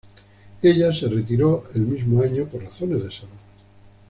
Ella 0.63 0.91
se 0.95 1.07
retiró 1.07 1.65
el 1.75 1.81
mismo 1.81 2.23
año 2.23 2.45
por 2.47 2.63
razones 2.63 3.03
de 3.03 3.11
salud. 3.11 3.37